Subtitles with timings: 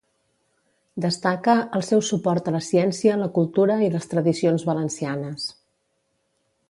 [1.03, 5.47] Destaca el "seu suport a la ciència, la cultura i les tradicions valencianes".